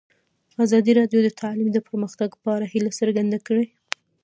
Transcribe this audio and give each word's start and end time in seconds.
ازادي 0.65 0.91
راډیو 0.99 1.19
د 1.23 1.29
تعلیم 1.41 1.69
د 1.73 1.77
پرمختګ 1.87 2.29
په 2.41 2.47
اړه 2.55 2.65
هیله 2.73 2.91
څرګنده 2.99 3.39
کړې. 3.47 3.65